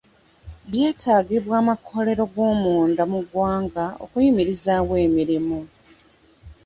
Byetaagibwa 0.69 1.55
amakolero 1.63 2.23
g'omunda 2.33 3.03
mu 3.11 3.19
ggwanga 3.23 3.85
okuyimirizaawo 4.03 4.93
emirimu. 5.05 5.59